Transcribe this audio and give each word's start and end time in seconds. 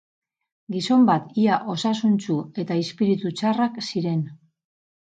Gizon 0.75 1.05
bat 1.09 1.37
ia 1.43 1.59
osasuntsu 1.75 2.39
eta 2.65 2.81
izpiritu 2.87 3.37
txarrak 3.39 3.81
ziren. 3.93 4.29